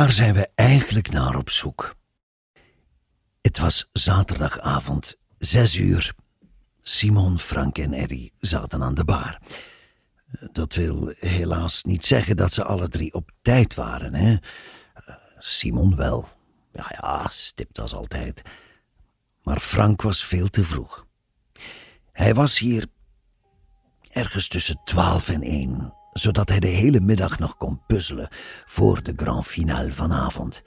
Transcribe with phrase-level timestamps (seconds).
[0.00, 1.96] Waar zijn we eigenlijk naar op zoek?
[3.40, 6.14] Het was zaterdagavond, zes uur.
[6.82, 9.38] Simon, Frank en Eddie zaten aan de bar.
[10.52, 14.36] Dat wil helaas niet zeggen dat ze alle drie op tijd waren, hè?
[15.38, 16.28] Simon wel.
[16.72, 18.42] Ja, ja, stipt als altijd.
[19.42, 21.06] Maar Frank was veel te vroeg.
[22.12, 22.86] Hij was hier
[24.08, 28.28] ergens tussen twaalf en één zodat hij de hele middag nog kon puzzelen
[28.66, 30.62] voor de grand finale vanavond.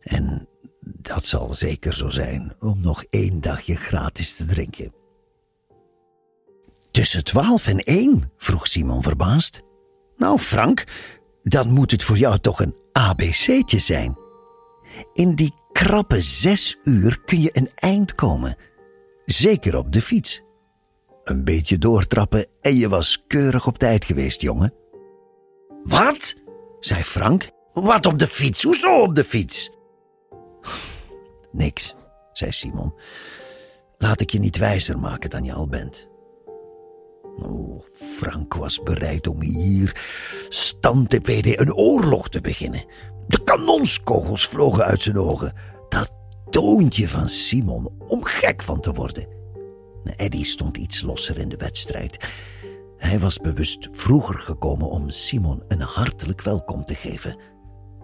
[0.00, 0.48] En
[0.82, 4.92] dat zal zeker zo zijn om nog één dagje gratis te drinken.
[6.90, 8.32] Tussen twaalf en één?
[8.36, 9.62] vroeg Simon verbaasd.
[10.16, 10.84] Nou, Frank,
[11.42, 14.16] dan moet het voor jou toch een ABC'tje zijn.
[15.12, 18.56] In die krappe zes uur kun je een eind komen.
[19.24, 20.42] Zeker op de fiets.
[21.24, 24.74] Een beetje doortrappen en je was keurig op tijd geweest, jongen.
[25.82, 26.34] Wat?
[26.80, 27.50] zei Frank.
[27.72, 28.62] Wat op de fiets?
[28.62, 29.70] Hoezo op de fiets?
[31.52, 31.94] Niks,
[32.32, 32.94] zei Simon.
[33.96, 36.08] Laat ik je niet wijzer maken dan je al bent.
[37.36, 37.84] Oh,
[38.18, 40.02] Frank was bereid om hier,
[40.48, 42.84] stand PD, een oorlog te beginnen.
[43.26, 45.54] De kanonskogels vlogen uit zijn ogen.
[45.88, 46.10] Dat
[46.50, 49.26] toontje van Simon, om gek van te worden.
[50.04, 52.28] Eddie stond iets losser in de wedstrijd.
[52.96, 57.36] Hij was bewust vroeger gekomen om Simon een hartelijk welkom te geven.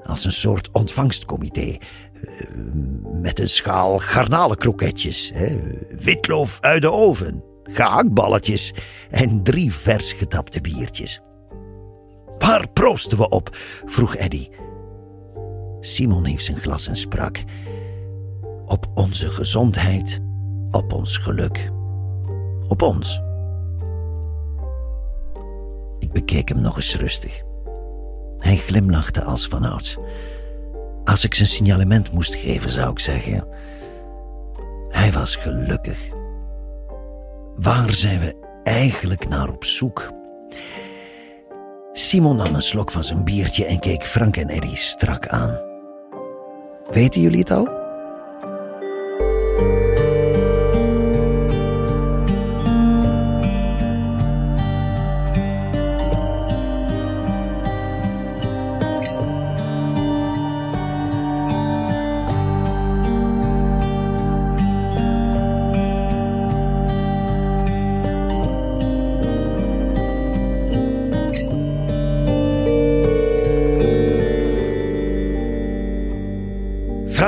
[0.02, 1.60] Als een soort ontvangstcomité.
[1.60, 1.78] Eh,
[3.02, 5.32] met een schaal garnalenkroketjes,
[5.98, 8.74] witloof uit de oven, gehaktballetjes
[9.10, 11.20] en drie vers getapte biertjes.
[12.38, 13.56] Waar proosten we op?
[13.84, 14.50] vroeg Eddie.
[15.80, 17.44] Simon heeft zijn glas en sprak.
[18.64, 20.20] Op onze gezondheid,
[20.70, 21.70] op ons geluk
[22.68, 23.20] op ons.
[25.98, 27.42] Ik bekeek hem nog eens rustig.
[28.38, 29.96] Hij glimlachte als vanouds.
[31.04, 33.48] Als ik zijn signalement moest geven, zou ik zeggen:
[34.88, 35.98] Hij was gelukkig.
[37.54, 40.12] Waar zijn we eigenlijk naar op zoek?
[41.92, 45.60] Simon nam een slok van zijn biertje en keek Frank en Eddie strak aan.
[46.86, 47.77] Weten jullie het al?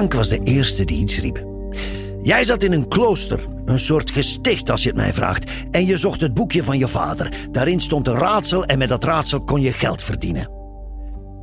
[0.00, 1.44] Frank was de eerste die iets riep.
[2.21, 5.97] Jij zat in een klooster, een soort gesticht als je het mij vraagt, en je
[5.97, 7.33] zocht het boekje van je vader.
[7.50, 10.50] Daarin stond een raadsel en met dat raadsel kon je geld verdienen.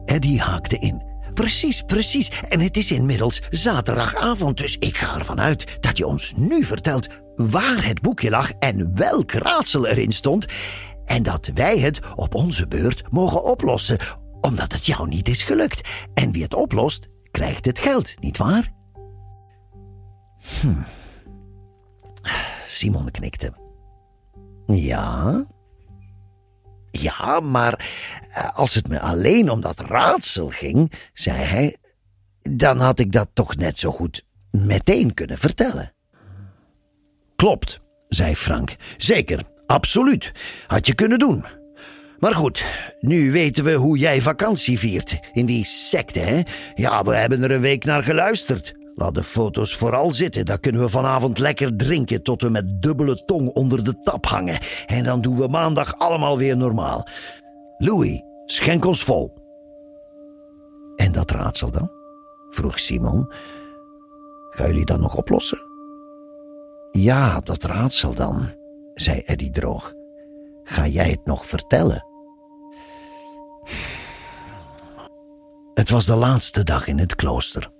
[0.05, 1.03] Eddie haakte in.
[1.33, 2.31] Precies, precies.
[2.49, 7.07] En het is inmiddels zaterdagavond, dus ik ga ervan uit dat je ons nu vertelt
[7.35, 10.45] waar het boekje lag en welk raadsel erin stond.
[11.05, 13.97] En dat wij het op onze beurt mogen oplossen,
[14.41, 15.89] omdat het jou niet is gelukt.
[16.13, 17.07] En wie het oplost,
[17.37, 18.73] krijgt het geld, nietwaar?
[20.61, 20.81] Hm.
[22.65, 23.53] Simon knikte.
[24.65, 25.45] Ja?
[26.85, 27.85] Ja, maar
[28.33, 31.77] eh, als het me alleen om dat raadsel ging, zei hij,
[32.41, 35.93] dan had ik dat toch net zo goed meteen kunnen vertellen.
[37.35, 38.75] Klopt, zei Frank.
[38.97, 40.31] Zeker, absoluut.
[40.67, 41.56] Had je kunnen doen.
[42.19, 42.65] Maar goed,
[42.99, 45.19] nu weten we hoe jij vakantie viert.
[45.31, 46.41] In die secte, hè?
[46.75, 48.75] Ja, we hebben er een week naar geluisterd.
[48.95, 50.45] Laat de foto's vooral zitten.
[50.45, 54.57] Dan kunnen we vanavond lekker drinken tot we met dubbele tong onder de tap hangen.
[54.85, 57.07] En dan doen we maandag allemaal weer normaal.
[57.77, 59.33] Louis, schenk ons vol.
[60.95, 61.91] En dat raadsel dan?
[62.49, 63.31] vroeg Simon.
[64.49, 65.59] Gaan jullie dat nog oplossen?
[66.91, 68.53] Ja, dat raadsel dan,
[68.93, 69.93] zei Eddie droog.
[70.63, 72.06] Ga jij het nog vertellen?
[75.77, 77.71] Het was de laatste dag in het klooster.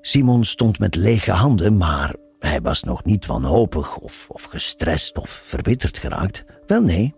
[0.00, 5.30] Simon stond met lege handen, maar hij was nog niet wanhopig of, of gestrest of
[5.30, 6.44] verbitterd geraakt.
[6.66, 7.14] Wel nee.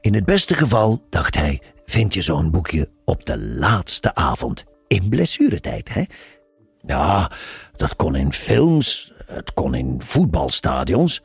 [0.00, 4.64] In het beste geval, dacht hij, vind je zo'n boekje op de laatste avond.
[4.86, 6.02] In blessuretijd, hè?
[6.80, 7.30] Ja,
[7.76, 11.22] dat kon in films, het kon in voetbalstadions,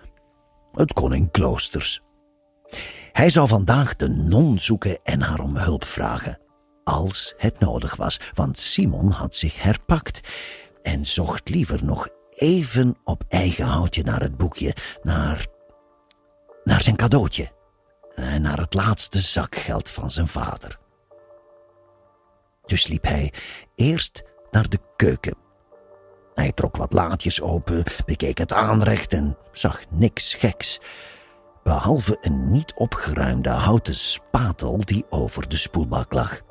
[0.72, 2.02] het kon in kloosters.
[3.12, 6.42] Hij zou vandaag de non zoeken en haar om hulp vragen.
[6.84, 10.20] Als het nodig was, want Simon had zich herpakt
[10.82, 15.48] en zocht liever nog even op eigen houtje naar het boekje, naar.
[16.64, 17.52] naar zijn cadeautje.
[18.16, 20.80] En naar het laatste zakgeld van zijn vader.
[22.66, 23.34] Dus liep hij
[23.76, 25.38] eerst naar de keuken.
[26.34, 30.80] Hij trok wat laadjes open, bekeek het aanrecht en zag niks geks.
[31.64, 36.42] Behalve een niet opgeruimde houten spatel die over de spoelbak lag.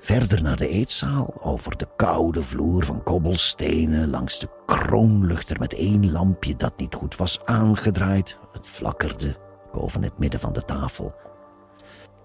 [0.00, 6.12] Verder naar de eetzaal, over de koude vloer van kobbelstenen, langs de kroonluchter met één
[6.12, 8.38] lampje dat niet goed was aangedraaid.
[8.52, 9.36] Het flakkerde
[9.72, 11.14] boven het midden van de tafel.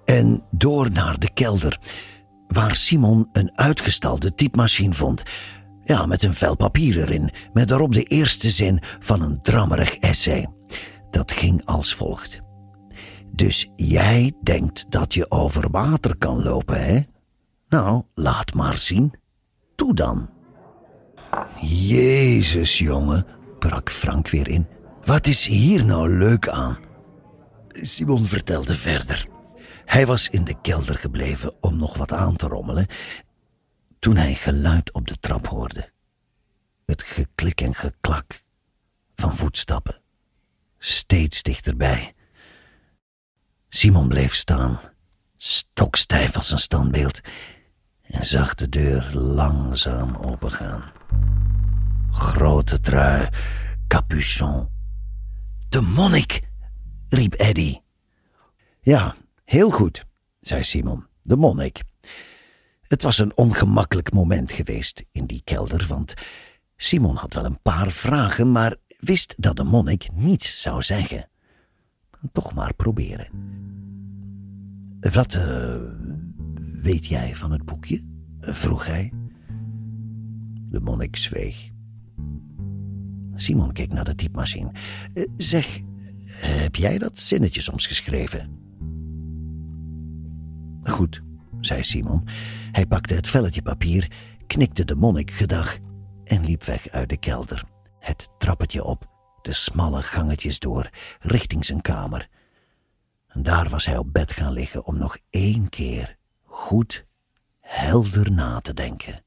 [0.05, 1.79] En door naar de kelder,
[2.47, 5.23] waar Simon een uitgestalde typemachine vond.
[5.83, 10.47] Ja, met een vel papier erin, met daarop de eerste zin van een drammerig essay.
[11.09, 12.39] Dat ging als volgt.
[13.31, 17.01] Dus jij denkt dat je over water kan lopen, hè?
[17.67, 19.13] Nou, laat maar zien.
[19.75, 20.29] Toe dan.
[21.61, 23.25] Jezus, jongen,
[23.59, 24.67] brak Frank weer in.
[25.03, 26.77] Wat is hier nou leuk aan?
[27.71, 29.27] Simon vertelde verder.
[29.85, 32.87] Hij was in de kelder gebleven om nog wat aan te rommelen
[33.99, 35.91] toen hij geluid op de trap hoorde.
[36.85, 38.43] Het geklik en geklak
[39.15, 40.01] van voetstappen.
[40.77, 42.13] Steeds dichterbij.
[43.69, 44.79] Simon bleef staan,
[45.37, 47.21] stokstijf als een standbeeld,
[48.07, 50.83] en zag de deur langzaam opengaan.
[52.11, 53.29] Grote trui,
[53.87, 54.67] capuchon.
[55.69, 56.41] De monnik,
[57.09, 57.77] riep Eddy.
[58.81, 60.05] Ja, heel goed,
[60.39, 61.81] zei Simon, de monnik.
[62.81, 66.13] Het was een ongemakkelijk moment geweest in die kelder, want
[66.75, 71.29] Simon had wel een paar vragen, maar wist dat de monnik niets zou zeggen.
[72.31, 73.27] Toch maar proberen.
[74.99, 75.75] Wat uh,
[76.87, 78.03] weet jij van het boekje?
[78.39, 79.13] vroeg hij.
[80.69, 81.69] De monnik zweeg.
[83.35, 84.71] Simon keek naar de typemachine.
[85.13, 85.79] Uh, zeg,
[86.29, 88.59] heb jij dat zinnetje soms geschreven?
[90.83, 91.21] Goed,
[91.59, 92.27] zei Simon.
[92.71, 94.11] Hij pakte het velletje papier,
[94.47, 95.77] knikte de monnik gedag
[96.23, 97.63] en liep weg uit de kelder.
[97.99, 99.09] Het trappetje op,
[99.41, 100.89] de smalle gangetjes door,
[101.19, 102.29] richting zijn kamer.
[103.33, 106.16] Daar was hij op bed gaan liggen om nog één keer
[106.57, 107.05] goed
[107.59, 109.23] helder na te denken.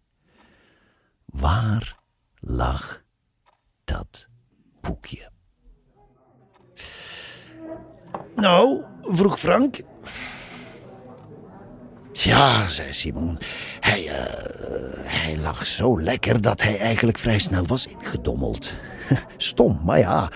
[1.25, 2.01] Waar
[2.41, 3.03] lag
[3.85, 4.29] dat
[4.81, 5.31] boekje?
[8.35, 9.81] Nou, vroeg Frank.
[12.13, 13.39] Ja, zei Simon.
[13.81, 14.13] Hij, uh,
[15.05, 18.75] hij lag zo lekker dat hij eigenlijk vrij snel was ingedommeld.
[19.37, 20.31] Stom, maar ja.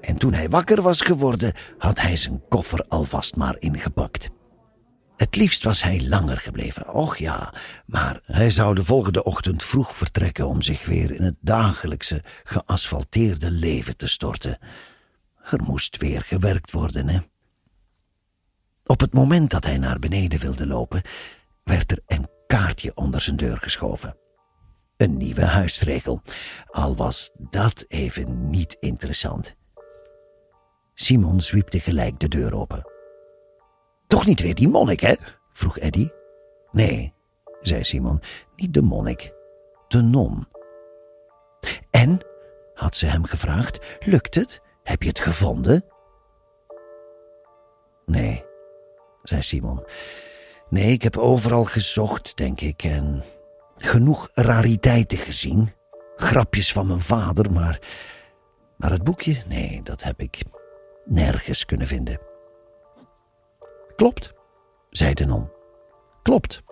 [0.00, 4.28] En toen hij wakker was geworden, had hij zijn koffer alvast maar ingepakt.
[5.20, 7.54] Het liefst was hij langer gebleven, och ja,
[7.86, 13.50] maar hij zou de volgende ochtend vroeg vertrekken om zich weer in het dagelijkse, geasfalteerde
[13.50, 14.58] leven te storten.
[15.44, 17.18] Er moest weer gewerkt worden, hè.
[18.84, 21.02] Op het moment dat hij naar beneden wilde lopen,
[21.64, 24.16] werd er een kaartje onder zijn deur geschoven.
[24.96, 26.22] Een nieuwe huisregel,
[26.66, 29.54] al was dat even niet interessant.
[30.94, 32.99] Simon zwiepte gelijk de deur open.
[34.10, 35.14] Toch niet weer die monnik, hè?
[35.52, 36.08] vroeg Eddy.
[36.70, 37.14] Nee,
[37.60, 38.20] zei Simon,
[38.54, 39.32] niet de monnik,
[39.88, 40.48] de non.
[41.90, 42.20] En,
[42.74, 44.60] had ze hem gevraagd, lukt het?
[44.82, 45.84] Heb je het gevonden?
[48.06, 48.44] Nee,
[49.22, 49.84] zei Simon.
[50.68, 53.24] Nee, ik heb overal gezocht, denk ik, en
[53.76, 55.72] genoeg rariteiten gezien.
[56.16, 57.80] Grapjes van mijn vader, maar.
[58.76, 60.42] Maar het boekje, nee, dat heb ik
[61.04, 62.29] nergens kunnen vinden.
[64.00, 64.32] Klopt,
[64.90, 65.50] zei de non.
[66.22, 66.62] Klopt.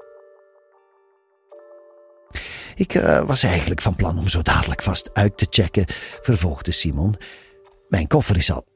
[2.74, 5.84] Ik uh, was eigenlijk van plan om zo dadelijk vast uit te checken,
[6.20, 7.16] vervolgde Simon.
[7.88, 8.66] Mijn koffer is al.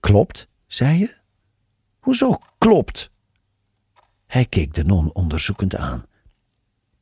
[0.00, 1.16] Klopt, zei je?
[2.00, 3.10] Hoezo klopt?
[4.26, 6.06] Hij keek de non onderzoekend aan.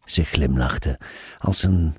[0.05, 1.01] Ze glimlachte
[1.39, 1.97] als een,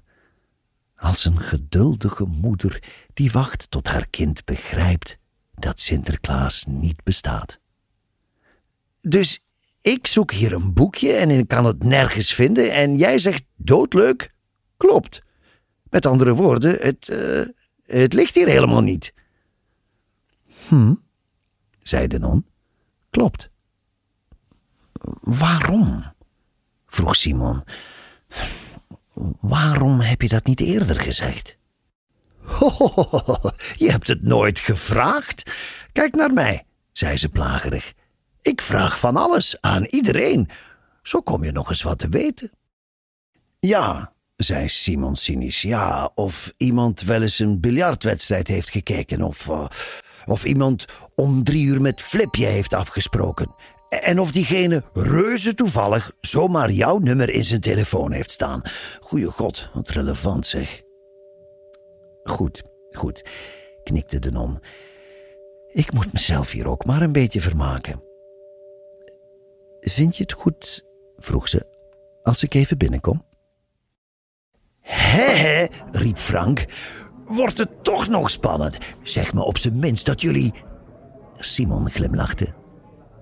[0.96, 2.84] als een geduldige moeder
[3.14, 5.18] die wacht tot haar kind begrijpt
[5.54, 7.62] dat Sinterklaas niet bestaat.
[9.08, 9.44] Dus
[9.82, 14.34] ik zoek hier een boekje en ik kan het nergens vinden en jij zegt doodleuk?
[14.78, 15.22] Klopt.
[15.90, 17.46] Met andere woorden, het, uh,
[17.86, 19.14] het ligt hier helemaal niet.
[20.68, 20.94] Hm,
[21.80, 22.46] zei de non.
[23.10, 23.50] Klopt.
[25.22, 26.04] Waarom?
[26.88, 27.64] vroeg Simon.
[29.40, 31.58] Waarom heb je dat niet eerder gezegd?
[32.38, 32.80] Ho,
[33.76, 35.52] je hebt het nooit gevraagd.
[35.92, 37.94] Kijk naar mij, zei ze plagerig.
[38.44, 40.50] Ik vraag van alles aan iedereen.
[41.02, 42.52] Zo kom je nog eens wat te weten.
[43.60, 45.62] Ja, zei Simon cynisch.
[45.62, 49.66] Ja, of iemand wel eens een biljartwedstrijd heeft gekeken, of, uh,
[50.26, 50.86] of iemand
[51.16, 53.56] om drie uur met Flipje heeft afgesproken.
[53.90, 58.62] En of diegene reuze toevallig zomaar jouw nummer in zijn telefoon heeft staan.
[59.00, 60.82] Goeie god, wat relevant zeg.
[62.24, 63.26] Goed, goed,
[63.84, 64.60] knikte de non.
[65.72, 68.12] Ik moet mezelf hier ook maar een beetje vermaken.
[69.84, 70.86] Vind je het goed,
[71.18, 71.68] vroeg ze,
[72.22, 73.24] als ik even binnenkom?
[74.80, 76.66] Hé, riep Frank.
[77.26, 78.78] Wordt het toch nog spannend?
[79.02, 80.54] Zeg me op zijn minst dat jullie.
[81.38, 82.54] Simon glimlachte.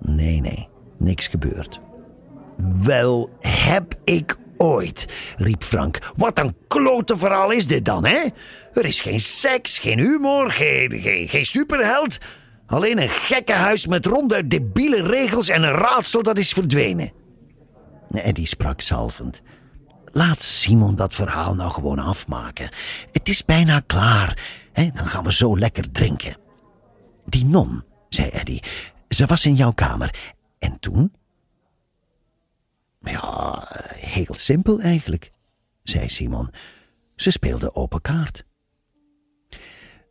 [0.00, 1.80] Nee, nee, niks gebeurd.
[2.82, 5.98] Wel, heb ik ooit, riep Frank.
[6.16, 8.26] Wat een klote verhaal is dit dan, hè?
[8.72, 12.18] Er is geen seks, geen humor, geen, geen, geen superheld.
[12.72, 17.12] Alleen een gekke huis met ronde debiele regels en een raadsel dat is verdwenen.
[18.10, 19.42] Eddie sprak zalvend.
[20.04, 22.70] Laat Simon dat verhaal nou gewoon afmaken.
[23.10, 24.38] Het is bijna klaar.
[24.72, 26.36] Dan gaan we zo lekker drinken.
[27.26, 28.62] Die non, zei Eddie,
[29.08, 30.14] ze was in jouw kamer.
[30.58, 31.12] En toen?
[33.00, 35.32] Ja, heel simpel eigenlijk,
[35.82, 36.50] zei Simon.
[37.16, 38.44] Ze speelde open kaart.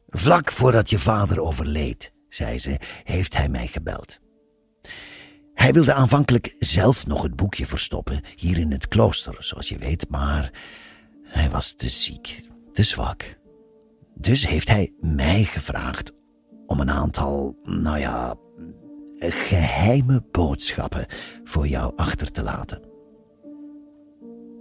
[0.07, 4.19] Vlak voordat je vader overleed, zei ze, heeft hij mij gebeld.
[5.53, 10.09] Hij wilde aanvankelijk zelf nog het boekje verstoppen, hier in het klooster, zoals je weet,
[10.09, 10.51] maar
[11.23, 13.39] hij was te ziek, te zwak.
[14.15, 16.11] Dus heeft hij mij gevraagd
[16.65, 18.35] om een aantal, nou ja,
[19.19, 21.05] geheime boodschappen
[21.43, 22.81] voor jou achter te laten.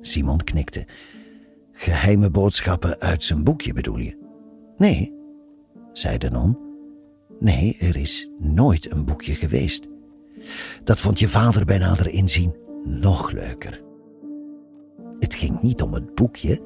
[0.00, 0.86] Simon knikte.
[1.72, 4.18] Geheime boodschappen uit zijn boekje bedoel je?
[4.76, 5.14] Nee,
[5.92, 6.69] zei de non.
[7.40, 9.88] Nee, er is nooit een boekje geweest.
[10.85, 13.82] Dat vond je vader bij nader inzien nog leuker.
[15.18, 16.61] Het ging niet om het boekje.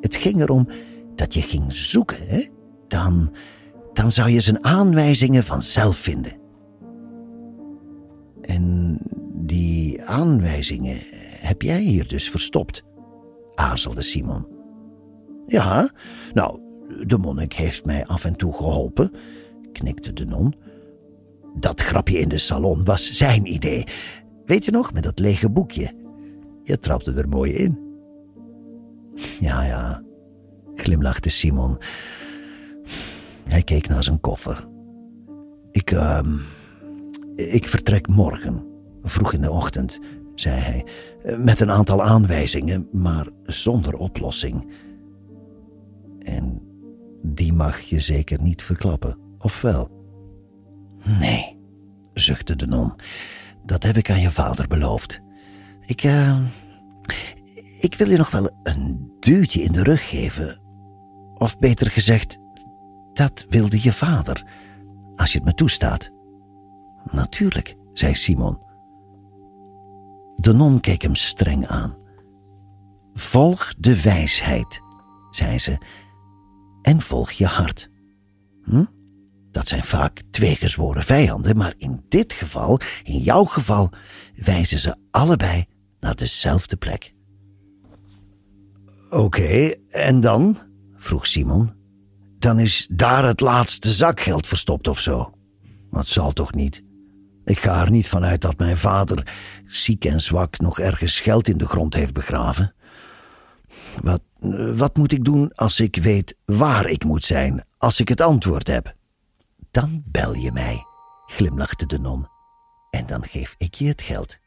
[0.00, 0.68] Het ging erom
[1.14, 2.46] dat je ging zoeken, hè?
[2.88, 3.34] Dan,
[3.92, 6.32] dan zou je zijn aanwijzingen vanzelf vinden.
[8.40, 8.98] En
[9.34, 10.98] die aanwijzingen
[11.40, 12.84] heb jij hier dus verstopt,
[13.54, 14.46] aarzelde Simon.
[15.46, 15.90] Ja,
[16.32, 16.60] nou,
[17.06, 19.12] de monnik heeft mij af en toe geholpen,
[19.72, 20.54] knikte de non.
[21.54, 23.84] Dat grapje in de salon was zijn idee.
[24.44, 25.94] Weet je nog, met dat lege boekje?
[26.62, 27.78] Je trapte er mooi in.
[29.40, 30.02] Ja, ja,
[30.74, 31.78] glimlachte Simon.
[33.44, 34.68] Hij keek naar zijn koffer.
[35.70, 36.20] Ik, uh,
[37.36, 38.66] ik vertrek morgen,
[39.02, 39.98] vroeg in de ochtend,
[40.34, 40.86] zei hij,
[41.36, 44.72] met een aantal aanwijzingen, maar zonder oplossing.
[46.18, 46.62] En
[47.22, 49.90] die mag je zeker niet verklappen, of wel?
[51.18, 51.58] Nee,
[52.14, 52.92] zuchtte de non.
[53.64, 55.20] Dat heb ik aan je vader beloofd.
[55.80, 56.38] Ik, uh,
[57.80, 60.60] ik wil je nog wel een duwtje in de rug geven.
[61.34, 62.38] Of beter gezegd,
[63.12, 64.46] dat wilde je vader,
[65.14, 66.10] als je het me toestaat.
[67.04, 68.58] Natuurlijk, zei Simon.
[70.36, 71.96] De non keek hem streng aan.
[73.14, 74.80] Volg de wijsheid,
[75.30, 75.78] zei ze,
[76.82, 77.90] en volg je hart.
[78.64, 78.84] Hm?
[79.50, 83.90] Dat zijn vaak twee gezworen vijanden, maar in dit geval, in jouw geval,
[84.34, 85.64] wijzen ze allebei
[86.00, 87.14] naar dezelfde plek.
[89.10, 90.58] Oké, en dan?
[90.96, 91.72] vroeg Simon.
[92.38, 95.32] Dan is daar het laatste zakgeld verstopt of zo.
[95.90, 96.82] Dat zal toch niet?
[97.44, 99.32] Ik ga er niet vanuit dat mijn vader,
[99.66, 102.74] ziek en zwak, nog ergens geld in de grond heeft begraven.
[104.02, 104.22] Wat,
[104.76, 108.66] wat moet ik doen als ik weet waar ik moet zijn, als ik het antwoord
[108.66, 108.98] heb?
[109.70, 110.84] Dan bel je mij,
[111.26, 112.28] glimlachte de non.
[112.90, 114.38] En dan geef ik je het geld.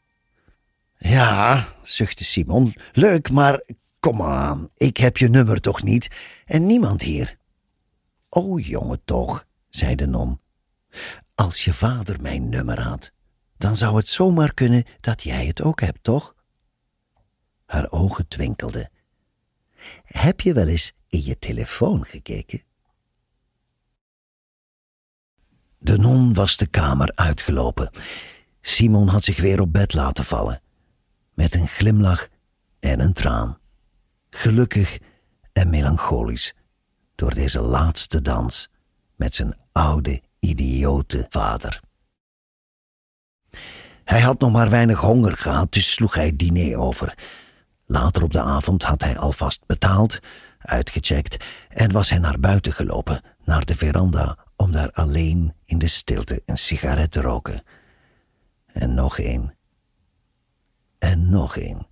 [0.98, 3.64] Ja, zuchtte Simon, leuk, maar
[4.00, 6.08] kom aan, ik heb je nummer toch niet
[6.46, 7.38] en niemand hier.
[8.30, 10.42] O jongen toch, zei de non.
[11.36, 13.12] Als je vader mijn nummer had,
[13.58, 16.36] dan zou het zomaar kunnen dat jij het ook hebt, toch?
[17.66, 18.92] Haar ogen twinkelden.
[20.04, 22.62] Heb je wel eens in je telefoon gekeken?
[25.84, 27.90] De non was de kamer uitgelopen.
[28.62, 30.62] Simon had zich weer op bed laten vallen,
[31.34, 32.28] met een glimlach
[32.80, 33.58] en een traan.
[34.30, 35.00] Gelukkig
[35.54, 36.54] en melancholisch
[37.16, 38.70] door deze laatste dans
[39.16, 41.82] met zijn oude, idiote vader.
[44.04, 47.18] Hij had nog maar weinig honger gehad, dus sloeg hij het diner over.
[47.86, 50.20] Later op de avond had hij alvast betaald,
[50.60, 55.88] uitgecheckt en was hij naar buiten gelopen, naar de veranda, om daar alleen in de
[55.88, 57.64] stilte een sigaret te roken.
[58.66, 59.54] En nog een.
[61.00, 61.88] En nog een.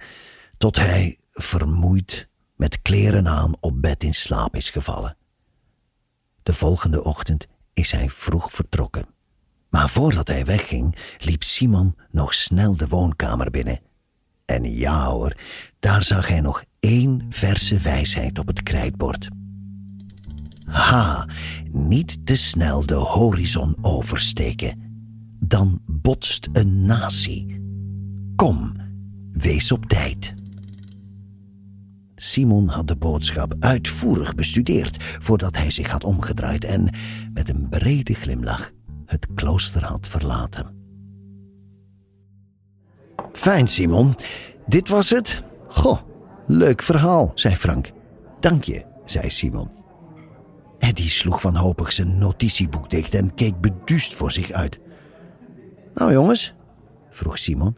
[0.58, 5.18] Tot hij, vermoeid, met kleren aan op bed in slaap is gevallen.
[6.44, 9.06] De volgende ochtend is hij vroeg vertrokken.
[9.70, 13.80] Maar voordat hij wegging, liep Simon nog snel de woonkamer binnen.
[14.46, 15.38] En ja hoor,
[15.80, 19.27] daar zag hij nog één verse wijsheid op het krijtbord.
[20.72, 21.28] Ha,
[21.70, 24.80] niet te snel de horizon oversteken.
[25.40, 27.62] Dan botst een natie.
[28.36, 28.74] Kom,
[29.32, 30.34] wees op tijd.
[32.16, 36.90] Simon had de boodschap uitvoerig bestudeerd voordat hij zich had omgedraaid en
[37.34, 38.72] met een brede glimlach
[39.06, 40.66] het klooster had verlaten.
[43.34, 44.16] Fijn, Simon.
[44.68, 45.44] Dit was het?
[45.68, 46.00] Goh,
[46.46, 47.92] leuk verhaal, zei Frank.
[48.40, 49.80] Dank je, zei Simon.
[50.81, 54.79] Eddie sloeg wanhopig zijn notitieboek dicht en keek beduust voor zich uit.
[55.93, 56.53] Nou jongens,
[57.09, 57.77] vroeg Simon,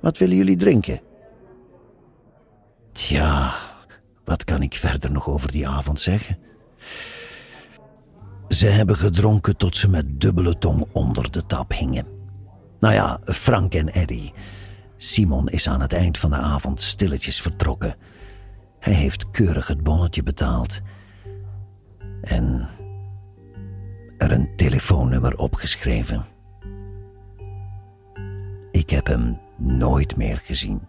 [0.00, 1.00] wat willen jullie drinken?
[2.92, 3.54] Tja,
[4.24, 6.38] wat kan ik verder nog over die avond zeggen?
[8.48, 12.06] Ze hebben gedronken tot ze met dubbele tong onder de tap hingen.
[12.80, 14.32] Nou ja, Frank en Eddie.
[14.96, 17.96] Simon is aan het eind van de avond stilletjes vertrokken.
[18.78, 20.80] Hij heeft keurig het bonnetje betaald.
[22.20, 22.68] En
[24.16, 26.26] er een telefoonnummer opgeschreven.
[28.70, 30.80] Ik heb hem nooit meer gezien.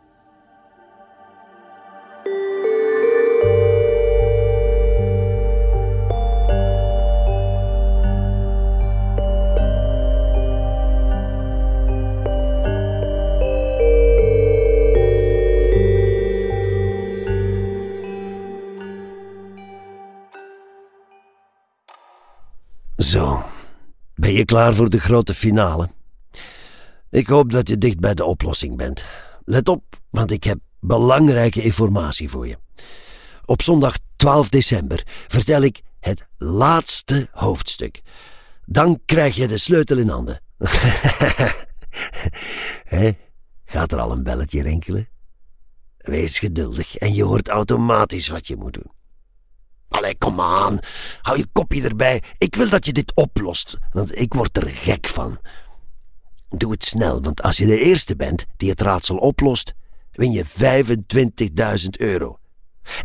[22.99, 23.43] Zo,
[24.15, 25.89] ben je klaar voor de grote finale?
[27.09, 29.03] Ik hoop dat je dicht bij de oplossing bent.
[29.43, 32.57] Let op, want ik heb belangrijke informatie voor je.
[33.45, 38.01] Op zondag 12 december vertel ik het laatste hoofdstuk.
[38.65, 40.41] Dan krijg je de sleutel in handen.
[43.65, 45.09] Gaat er al een belletje rinkelen?
[45.97, 48.91] Wees geduldig en je hoort automatisch wat je moet doen.
[49.89, 50.79] Allee, kom aan.
[51.21, 52.23] Hou je kopje erbij.
[52.37, 55.39] Ik wil dat je dit oplost, want ik word er gek van.
[56.49, 59.73] Doe het snel, want als je de eerste bent die het raadsel oplost,
[60.11, 60.45] win je
[61.83, 62.39] 25.000 euro.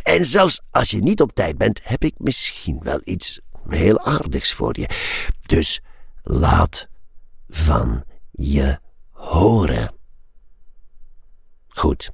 [0.03, 4.53] En zelfs als je niet op tijd bent, heb ik misschien wel iets heel aardigs
[4.53, 4.89] voor je.
[5.45, 5.81] Dus
[6.23, 6.87] laat
[7.47, 8.79] van je
[9.11, 9.93] horen.
[11.67, 12.11] Goed.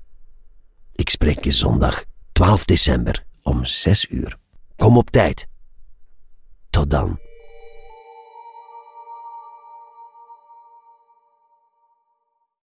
[0.95, 4.39] Ik spreek je zondag 12 december om 6 uur.
[4.81, 5.47] Kom op tijd.
[6.69, 7.30] Tot dan.